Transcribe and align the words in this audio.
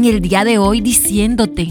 en 0.00 0.06
el 0.06 0.22
día 0.22 0.44
de 0.44 0.56
hoy 0.56 0.80
diciéndote 0.80 1.68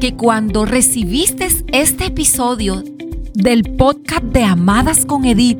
que 0.00 0.14
cuando 0.14 0.64
recibiste 0.64 1.48
este 1.72 2.06
episodio 2.06 2.84
del 3.32 3.64
podcast 3.64 4.22
de 4.22 4.44
Amadas 4.44 5.04
con 5.04 5.24
Edith, 5.24 5.58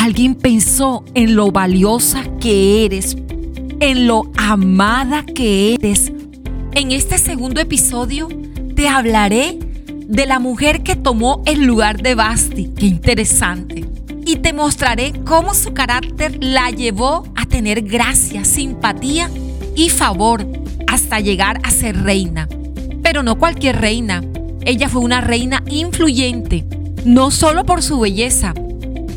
alguien 0.00 0.34
pensó 0.36 1.04
en 1.12 1.36
lo 1.36 1.52
valiosa 1.52 2.24
que 2.40 2.86
eres, 2.86 3.14
en 3.80 4.06
lo 4.06 4.32
amada 4.38 5.22
que 5.22 5.74
eres. 5.74 6.10
En 6.72 6.92
este 6.92 7.18
segundo 7.18 7.60
episodio 7.60 8.28
te 8.74 8.88
hablaré 8.88 9.58
de 10.06 10.24
la 10.24 10.38
mujer 10.38 10.82
que 10.82 10.96
tomó 10.96 11.42
el 11.44 11.66
lugar 11.66 12.00
de 12.00 12.14
Basti. 12.14 12.70
Qué 12.74 12.86
interesante. 12.86 13.84
Y 14.24 14.36
te 14.36 14.54
mostraré 14.54 15.12
cómo 15.26 15.52
su 15.52 15.74
carácter 15.74 16.42
la 16.42 16.70
llevó 16.70 17.24
a 17.36 17.44
tener 17.44 17.82
gracia, 17.82 18.46
simpatía 18.46 19.30
y 19.76 19.90
favor 19.90 20.59
hasta 20.90 21.20
llegar 21.20 21.60
a 21.62 21.70
ser 21.70 22.02
reina. 22.02 22.48
Pero 23.02 23.22
no 23.22 23.38
cualquier 23.38 23.80
reina. 23.80 24.24
Ella 24.62 24.88
fue 24.88 25.00
una 25.00 25.20
reina 25.20 25.62
influyente, 25.68 26.64
no 27.04 27.30
solo 27.30 27.64
por 27.64 27.82
su 27.82 28.00
belleza, 28.00 28.54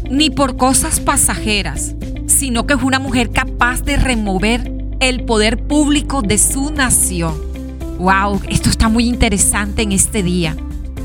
ni 0.09 0.30
por 0.30 0.55
cosas 0.55 0.99
pasajeras, 0.99 1.96
sino 2.27 2.68
que 2.68 2.77
fue 2.77 2.86
una 2.86 2.99
mujer 2.99 3.32
capaz 3.32 3.82
de 3.82 3.98
remover 3.98 4.72
el 4.99 5.26
poder 5.26 5.63
público 5.66 6.22
de 6.22 6.38
su 6.38 6.72
nación. 6.72 7.34
¡Wow! 7.98 8.41
Esto 8.48 8.70
está 8.70 8.88
muy 8.88 9.08
interesante 9.08 9.82
en 9.82 9.91
este 9.94 10.21
día. 10.21 10.55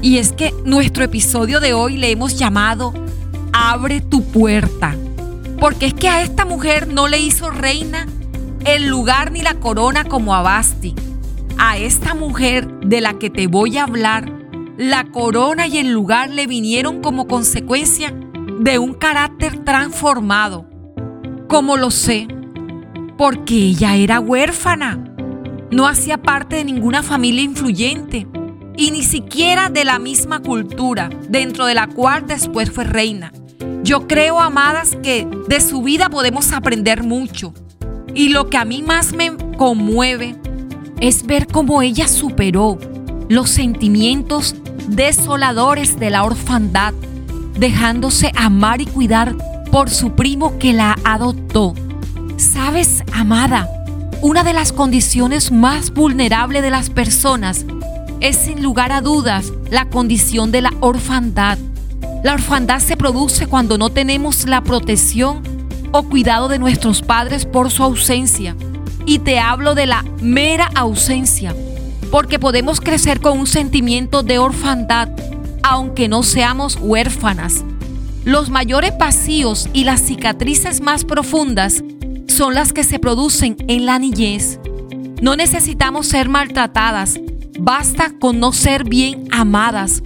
Y 0.02 0.18
es 0.18 0.32
que 0.32 0.52
nuestro 0.64 1.02
episodio 1.02 1.60
de 1.60 1.72
hoy 1.72 1.96
le 1.96 2.10
hemos 2.10 2.38
llamado 2.38 2.92
Abre 3.52 4.02
tu 4.02 4.22
puerta. 4.22 4.94
Porque 5.58 5.86
es 5.86 5.94
que 5.94 6.08
a 6.08 6.22
esta 6.22 6.44
mujer 6.44 6.88
no 6.88 7.08
le 7.08 7.18
hizo 7.18 7.50
reina 7.50 8.06
el 8.74 8.86
lugar 8.86 9.32
ni 9.32 9.40
la 9.40 9.54
corona 9.54 10.04
como 10.04 10.34
a 10.34 10.42
Basti. 10.42 10.94
A 11.56 11.78
esta 11.78 12.14
mujer 12.14 12.68
de 12.80 13.00
la 13.00 13.14
que 13.18 13.30
te 13.30 13.46
voy 13.46 13.78
a 13.78 13.84
hablar, 13.84 14.30
la 14.76 15.04
corona 15.04 15.66
y 15.66 15.78
el 15.78 15.90
lugar 15.90 16.30
le 16.30 16.46
vinieron 16.46 17.00
como 17.00 17.26
consecuencia 17.26 18.14
de 18.60 18.78
un 18.78 18.94
carácter 18.94 19.64
transformado. 19.64 20.68
Como 21.48 21.76
lo 21.76 21.90
sé? 21.90 22.28
Porque 23.16 23.54
ella 23.54 23.96
era 23.96 24.20
huérfana. 24.20 25.02
No 25.70 25.88
hacía 25.88 26.18
parte 26.18 26.56
de 26.56 26.64
ninguna 26.64 27.02
familia 27.02 27.42
influyente 27.42 28.26
y 28.76 28.90
ni 28.90 29.02
siquiera 29.02 29.70
de 29.70 29.84
la 29.84 29.98
misma 29.98 30.40
cultura 30.40 31.10
dentro 31.28 31.64
de 31.66 31.74
la 31.74 31.86
cual 31.86 32.26
después 32.26 32.70
fue 32.70 32.84
reina. 32.84 33.32
Yo 33.82 34.06
creo, 34.06 34.40
amadas, 34.40 34.96
que 35.02 35.26
de 35.48 35.60
su 35.60 35.82
vida 35.82 36.10
podemos 36.10 36.52
aprender 36.52 37.02
mucho. 37.02 37.54
Y 38.18 38.30
lo 38.30 38.50
que 38.50 38.56
a 38.56 38.64
mí 38.64 38.82
más 38.82 39.12
me 39.12 39.36
conmueve 39.56 40.34
es 41.00 41.24
ver 41.24 41.46
cómo 41.46 41.82
ella 41.82 42.08
superó 42.08 42.76
los 43.28 43.48
sentimientos 43.48 44.56
desoladores 44.88 46.00
de 46.00 46.10
la 46.10 46.24
orfandad, 46.24 46.94
dejándose 47.56 48.32
amar 48.34 48.80
y 48.80 48.86
cuidar 48.86 49.36
por 49.70 49.88
su 49.88 50.16
primo 50.16 50.58
que 50.58 50.72
la 50.72 50.98
adoptó. 51.04 51.74
Sabes, 52.38 53.04
amada, 53.12 53.68
una 54.20 54.42
de 54.42 54.52
las 54.52 54.72
condiciones 54.72 55.52
más 55.52 55.92
vulnerables 55.92 56.62
de 56.62 56.70
las 56.70 56.90
personas 56.90 57.66
es 58.18 58.34
sin 58.34 58.64
lugar 58.64 58.90
a 58.90 59.00
dudas 59.00 59.52
la 59.70 59.84
condición 59.84 60.50
de 60.50 60.62
la 60.62 60.72
orfandad. 60.80 61.56
La 62.24 62.34
orfandad 62.34 62.80
se 62.80 62.96
produce 62.96 63.46
cuando 63.46 63.78
no 63.78 63.90
tenemos 63.90 64.44
la 64.48 64.64
protección 64.64 65.40
o 65.92 66.02
cuidado 66.04 66.48
de 66.48 66.58
nuestros 66.58 67.02
padres 67.02 67.46
por 67.46 67.70
su 67.70 67.82
ausencia. 67.82 68.56
Y 69.06 69.20
te 69.20 69.38
hablo 69.38 69.74
de 69.74 69.86
la 69.86 70.04
mera 70.20 70.70
ausencia, 70.74 71.54
porque 72.10 72.38
podemos 72.38 72.80
crecer 72.80 73.20
con 73.20 73.38
un 73.38 73.46
sentimiento 73.46 74.22
de 74.22 74.38
orfandad, 74.38 75.08
aunque 75.62 76.08
no 76.08 76.22
seamos 76.22 76.78
huérfanas. 76.80 77.64
Los 78.24 78.50
mayores 78.50 78.92
vacíos 78.98 79.68
y 79.72 79.84
las 79.84 80.00
cicatrices 80.00 80.80
más 80.80 81.04
profundas 81.04 81.82
son 82.26 82.54
las 82.54 82.72
que 82.72 82.84
se 82.84 82.98
producen 82.98 83.56
en 83.68 83.86
la 83.86 83.98
niñez. 83.98 84.60
No 85.22 85.34
necesitamos 85.36 86.06
ser 86.06 86.28
maltratadas, 86.28 87.18
Basta 87.60 88.12
con 88.20 88.38
no 88.38 88.52
ser 88.52 88.84
bien 88.84 89.26
amadas, 89.32 90.00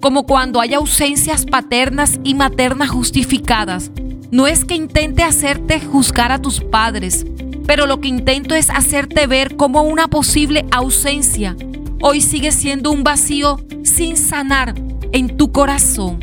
como 0.00 0.26
cuando 0.26 0.60
hay 0.60 0.74
ausencias 0.74 1.46
paternas 1.46 2.18
y 2.24 2.34
maternas 2.34 2.90
justificadas. 2.90 3.92
No 4.30 4.46
es 4.46 4.64
que 4.64 4.74
intente 4.74 5.22
hacerte 5.22 5.80
juzgar 5.80 6.32
a 6.32 6.40
tus 6.40 6.60
padres, 6.60 7.26
pero 7.66 7.86
lo 7.86 8.00
que 8.00 8.08
intento 8.08 8.54
es 8.54 8.70
hacerte 8.70 9.26
ver 9.26 9.56
como 9.56 9.82
una 9.82 10.08
posible 10.08 10.64
ausencia 10.70 11.56
hoy 12.00 12.20
sigue 12.20 12.50
siendo 12.50 12.90
un 12.90 13.04
vacío 13.04 13.60
sin 13.84 14.16
sanar 14.16 14.74
en 15.12 15.36
tu 15.36 15.52
corazón. 15.52 16.18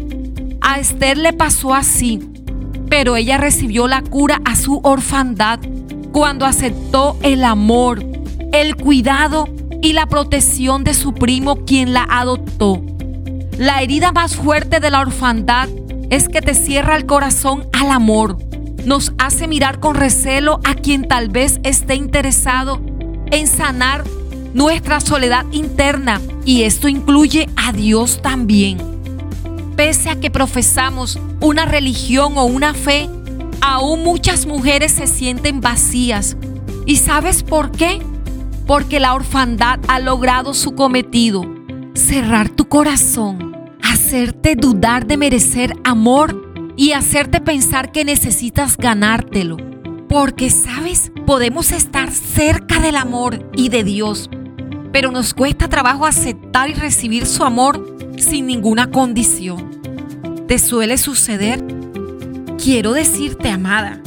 A 0.62 0.80
Esther 0.80 1.18
le 1.18 1.34
pasó 1.34 1.74
así, 1.74 2.20
pero 2.90 3.16
ella 3.16 3.38
recibió 3.38 3.88
la 3.88 4.02
cura 4.02 4.42
a 4.46 4.56
su 4.56 4.80
orfandad 4.84 5.60
cuando 6.12 6.46
aceptó 6.46 7.18
el 7.22 7.44
amor, 7.44 8.04
el 8.52 8.76
cuidado 8.76 9.48
y 9.82 9.94
la 9.94 10.08
protección 10.08 10.84
de 10.84 10.94
su 10.94 11.14
primo 11.14 11.66
quien 11.66 11.94
la 11.94 12.08
adoptó. 12.10 12.82
La 13.58 13.82
herida 13.82 14.12
más 14.12 14.36
fuerte 14.36 14.80
de 14.80 14.90
la 14.90 15.02
orfandad 15.02 15.70
es 16.10 16.30
que 16.30 16.42
te 16.42 16.54
cierra 16.54 16.96
el 16.96 17.06
corazón 17.06 17.68
al 17.74 17.92
amor. 17.92 18.38
Nos 18.86 19.14
hace 19.18 19.48
mirar 19.48 19.80
con 19.80 19.96
recelo 19.96 20.60
a 20.64 20.76
quien 20.76 21.08
tal 21.08 21.30
vez 21.30 21.60
esté 21.64 21.96
interesado 21.96 22.82
en 23.32 23.48
sanar 23.48 24.04
nuestra 24.54 25.00
soledad 25.00 25.46
interna 25.52 26.22
y 26.46 26.64
esto 26.64 26.88
incluye 26.88 27.50
a 27.56 27.72
Dios 27.72 28.22
también. 28.22 28.78
Pese 29.76 30.10
a 30.10 30.20
que 30.20 30.32
profesamos 30.32 31.20
una 31.42 31.66
religión 31.66 32.38
o 32.38 32.46
una 32.46 32.74
fe, 32.74 33.10
aún 33.62 34.04
muchas 34.04 34.46
mujeres 34.46 34.94
se 34.94 35.08
sienten 35.08 35.62
vacías. 35.62 36.38
¿Y 36.86 36.96
sabes 36.96 37.44
por 37.44 37.72
qué? 37.72 38.00
porque 38.68 39.00
la 39.00 39.16
orfandad 39.16 39.80
ha 39.88 40.00
logrado 40.00 40.54
su 40.54 40.76
cometido, 40.76 41.44
cerrar 41.94 42.50
tu 42.50 42.68
corazón, 42.68 43.47
hacerte 44.08 44.56
dudar 44.56 45.06
de 45.06 45.18
merecer 45.18 45.74
amor 45.84 46.74
y 46.78 46.94
hacerte 46.94 47.42
pensar 47.42 47.92
que 47.92 48.06
necesitas 48.06 48.78
ganártelo. 48.78 49.58
Porque, 50.08 50.50
¿sabes? 50.50 51.12
Podemos 51.26 51.74
estar 51.74 52.10
cerca 52.10 52.80
del 52.80 52.96
amor 52.96 53.52
y 53.54 53.68
de 53.68 53.84
Dios, 53.84 54.30
pero 54.94 55.12
nos 55.12 55.34
cuesta 55.34 55.68
trabajo 55.68 56.06
aceptar 56.06 56.70
y 56.70 56.74
recibir 56.74 57.26
su 57.26 57.44
amor 57.44 57.98
sin 58.18 58.48
ninguna 58.48 58.92
condición. 58.92 59.72
¿Te 60.48 60.58
suele 60.58 60.98
suceder? 60.98 61.62
Quiero 62.64 62.94
decirte, 62.94 63.50
amada, 63.50 64.02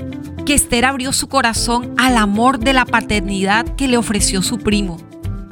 que 0.46 0.54
Esther 0.54 0.86
abrió 0.86 1.12
su 1.12 1.28
corazón 1.28 1.92
al 1.98 2.16
amor 2.16 2.58
de 2.58 2.72
la 2.72 2.86
paternidad 2.86 3.66
que 3.76 3.86
le 3.86 3.98
ofreció 3.98 4.40
su 4.40 4.56
primo. 4.56 4.96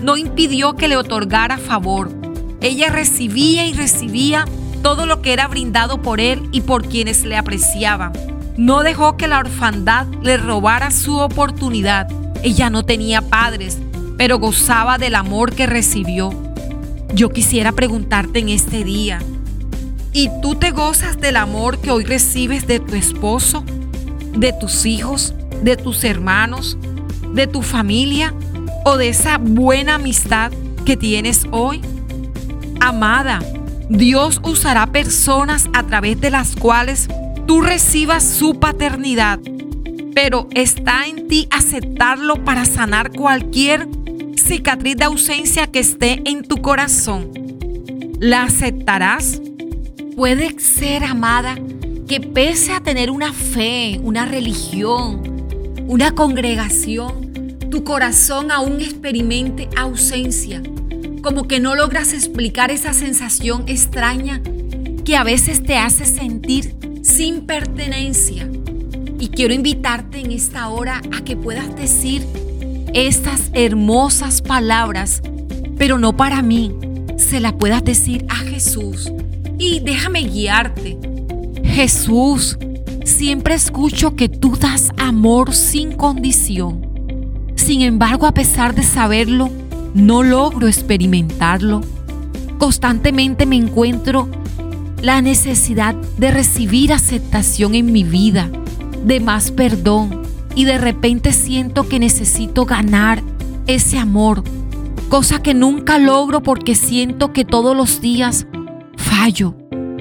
No 0.02 0.16
impidió 0.16 0.74
que 0.74 0.88
le 0.88 0.96
otorgara 0.96 1.58
favor. 1.58 2.17
Ella 2.60 2.90
recibía 2.90 3.66
y 3.66 3.72
recibía 3.72 4.44
todo 4.82 5.06
lo 5.06 5.22
que 5.22 5.32
era 5.32 5.48
brindado 5.48 6.02
por 6.02 6.20
él 6.20 6.48
y 6.52 6.60
por 6.62 6.86
quienes 6.88 7.24
le 7.24 7.36
apreciaban. 7.36 8.12
No 8.56 8.82
dejó 8.82 9.16
que 9.16 9.28
la 9.28 9.38
orfandad 9.38 10.06
le 10.22 10.36
robara 10.36 10.90
su 10.90 11.18
oportunidad. 11.18 12.08
Ella 12.42 12.70
no 12.70 12.84
tenía 12.84 13.22
padres, 13.22 13.78
pero 14.16 14.38
gozaba 14.38 14.98
del 14.98 15.14
amor 15.14 15.54
que 15.54 15.66
recibió. 15.66 16.30
Yo 17.14 17.30
quisiera 17.30 17.72
preguntarte 17.72 18.40
en 18.40 18.48
este 18.48 18.84
día, 18.84 19.20
¿y 20.12 20.30
tú 20.42 20.54
te 20.54 20.70
gozas 20.70 21.20
del 21.20 21.36
amor 21.36 21.80
que 21.80 21.90
hoy 21.90 22.04
recibes 22.04 22.66
de 22.66 22.80
tu 22.80 22.94
esposo? 22.94 23.64
de 24.38 24.52
tus 24.52 24.86
hijos, 24.86 25.34
de 25.62 25.76
tus 25.76 26.04
hermanos, 26.04 26.78
de 27.34 27.46
tu 27.46 27.62
familia 27.62 28.32
o 28.84 28.96
de 28.96 29.08
esa 29.08 29.38
buena 29.38 29.96
amistad 29.96 30.52
que 30.84 30.96
tienes 30.96 31.46
hoy? 31.50 31.80
Amada, 32.80 33.40
Dios 33.88 34.40
usará 34.44 34.86
personas 34.86 35.68
a 35.72 35.82
través 35.84 36.20
de 36.20 36.30
las 36.30 36.54
cuales 36.54 37.08
tú 37.46 37.60
recibas 37.60 38.22
su 38.22 38.60
paternidad, 38.60 39.40
pero 40.14 40.48
está 40.52 41.06
en 41.06 41.28
ti 41.28 41.48
aceptarlo 41.50 42.44
para 42.44 42.64
sanar 42.64 43.10
cualquier 43.10 43.88
cicatriz 44.36 44.96
de 44.96 45.04
ausencia 45.04 45.66
que 45.66 45.80
esté 45.80 46.22
en 46.24 46.42
tu 46.42 46.62
corazón. 46.62 47.30
¿La 48.20 48.44
aceptarás? 48.44 49.40
Puede 50.16 50.58
ser, 50.58 51.04
amada, 51.04 51.56
que 52.08 52.20
pese 52.20 52.72
a 52.72 52.80
tener 52.80 53.10
una 53.10 53.32
fe, 53.32 54.00
una 54.02 54.24
religión, 54.24 55.22
una 55.86 56.12
congregación, 56.12 57.56
tu 57.70 57.84
corazón 57.84 58.50
aún 58.50 58.80
experimente 58.80 59.68
ausencia, 59.76 60.62
como 61.20 61.48
que 61.48 61.60
no 61.60 61.74
logras 61.74 62.12
explicar 62.12 62.70
esa 62.70 62.92
sensación 62.92 63.64
extraña 63.66 64.40
que 65.04 65.16
a 65.16 65.24
veces 65.24 65.62
te 65.62 65.76
hace 65.76 66.04
sentir 66.04 66.74
sin 67.02 67.46
pertenencia. 67.46 68.48
Y 69.18 69.28
quiero 69.28 69.54
invitarte 69.54 70.20
en 70.20 70.32
esta 70.32 70.68
hora 70.68 71.00
a 71.16 71.24
que 71.24 71.36
puedas 71.36 71.74
decir 71.76 72.24
estas 72.94 73.50
hermosas 73.52 74.42
palabras, 74.42 75.22
pero 75.76 75.98
no 75.98 76.16
para 76.16 76.42
mí, 76.42 76.74
se 77.16 77.40
la 77.40 77.56
puedas 77.56 77.84
decir 77.84 78.24
a 78.28 78.36
Jesús. 78.36 79.10
Y 79.58 79.80
déjame 79.80 80.22
guiarte. 80.22 80.98
Jesús, 81.64 82.58
siempre 83.04 83.54
escucho 83.54 84.14
que 84.14 84.28
tú 84.28 84.56
das 84.56 84.90
amor 84.96 85.54
sin 85.54 85.92
condición. 85.92 86.86
Sin 87.56 87.82
embargo, 87.82 88.26
a 88.26 88.32
pesar 88.32 88.74
de 88.74 88.82
saberlo, 88.82 89.50
no 89.94 90.22
logro 90.22 90.66
experimentarlo. 90.66 91.80
Constantemente 92.58 93.46
me 93.46 93.56
encuentro 93.56 94.28
la 95.02 95.22
necesidad 95.22 95.94
de 95.94 96.30
recibir 96.30 96.92
aceptación 96.92 97.74
en 97.74 97.92
mi 97.92 98.04
vida, 98.04 98.50
de 99.04 99.20
más 99.20 99.52
perdón 99.52 100.22
y 100.54 100.64
de 100.64 100.78
repente 100.78 101.32
siento 101.32 101.88
que 101.88 102.00
necesito 102.00 102.64
ganar 102.64 103.22
ese 103.68 103.98
amor, 103.98 104.42
cosa 105.08 105.40
que 105.40 105.54
nunca 105.54 105.98
logro 105.98 106.42
porque 106.42 106.74
siento 106.74 107.32
que 107.32 107.44
todos 107.44 107.76
los 107.76 108.00
días 108.00 108.46
fallo. 108.96 109.54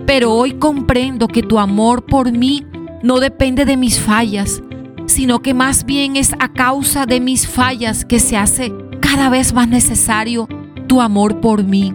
Pero 0.07 0.33
hoy 0.33 0.53
comprendo 0.53 1.27
que 1.27 1.43
tu 1.43 1.59
amor 1.59 2.05
por 2.05 2.31
mí 2.31 2.65
no 3.03 3.19
depende 3.19 3.65
de 3.65 3.77
mis 3.77 3.99
fallas, 3.99 4.63
sino 5.05 5.41
que 5.41 5.53
más 5.53 5.85
bien 5.85 6.15
es 6.15 6.33
a 6.39 6.51
causa 6.51 7.05
de 7.05 7.19
mis 7.19 7.47
fallas 7.47 8.03
que 8.05 8.19
se 8.19 8.35
hace 8.35 8.73
cada 9.09 9.29
vez 9.29 9.53
más 9.53 9.69
necesario 9.69 10.49
tu 10.87 10.99
amor 10.99 11.39
por 11.39 11.63
mí. 11.63 11.93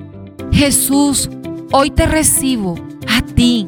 Jesús, 0.50 1.28
hoy 1.70 1.90
te 1.90 2.06
recibo 2.06 2.76
a 3.06 3.20
ti, 3.20 3.66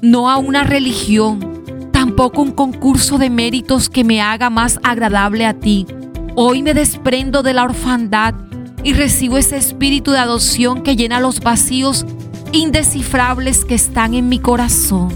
no 0.00 0.30
a 0.30 0.38
una 0.38 0.64
religión, 0.64 1.62
tampoco 1.92 2.40
un 2.40 2.52
concurso 2.52 3.18
de 3.18 3.28
méritos 3.28 3.90
que 3.90 4.04
me 4.04 4.22
haga 4.22 4.48
más 4.48 4.80
agradable 4.82 5.44
a 5.44 5.52
ti. 5.52 5.86
Hoy 6.34 6.62
me 6.62 6.72
desprendo 6.72 7.42
de 7.42 7.52
la 7.52 7.64
orfandad 7.64 8.34
y 8.82 8.94
recibo 8.94 9.36
ese 9.36 9.58
espíritu 9.58 10.12
de 10.12 10.20
adopción 10.20 10.82
que 10.82 10.96
llena 10.96 11.20
los 11.20 11.40
vacíos 11.40 12.06
indescifrables 12.52 13.66
que 13.66 13.74
están 13.74 14.14
en 14.14 14.30
mi 14.30 14.38
corazón. 14.38 15.10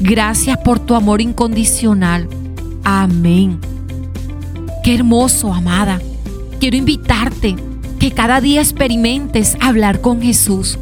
Gracias 0.00 0.56
por 0.64 0.78
tu 0.78 0.94
amor 0.94 1.20
incondicional. 1.20 2.26
Amén. 2.82 3.60
Qué 4.82 4.94
hermoso, 4.94 5.52
amada. 5.52 6.00
Quiero 6.60 6.76
invitarte 6.76 7.56
que 7.98 8.10
cada 8.12 8.42
día 8.42 8.60
experimentes 8.60 9.56
hablar 9.62 10.02
con 10.02 10.20
Jesús. 10.20 10.78